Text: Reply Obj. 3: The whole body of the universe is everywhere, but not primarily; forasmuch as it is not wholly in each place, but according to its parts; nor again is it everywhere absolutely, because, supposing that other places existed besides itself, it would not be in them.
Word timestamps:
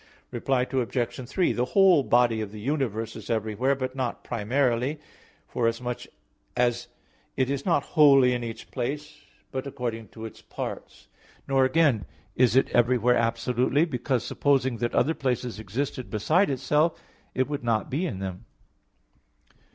Reply 0.31 0.63
Obj. 0.63 1.29
3: 1.29 1.53
The 1.53 1.63
whole 1.63 2.01
body 2.01 2.41
of 2.41 2.51
the 2.51 2.59
universe 2.59 3.15
is 3.15 3.29
everywhere, 3.29 3.75
but 3.75 3.95
not 3.95 4.23
primarily; 4.23 4.99
forasmuch 5.47 6.07
as 6.57 6.87
it 7.37 7.51
is 7.51 7.67
not 7.67 7.83
wholly 7.93 8.33
in 8.33 8.43
each 8.43 8.71
place, 8.71 9.19
but 9.51 9.67
according 9.67 10.07
to 10.07 10.25
its 10.25 10.41
parts; 10.41 11.07
nor 11.47 11.65
again 11.65 12.05
is 12.35 12.55
it 12.55 12.69
everywhere 12.71 13.15
absolutely, 13.15 13.85
because, 13.85 14.25
supposing 14.25 14.77
that 14.77 14.95
other 14.95 15.13
places 15.13 15.59
existed 15.59 16.09
besides 16.09 16.49
itself, 16.49 16.99
it 17.35 17.47
would 17.47 17.63
not 17.63 17.91
be 17.91 18.07
in 18.07 18.17
them. 18.17 18.45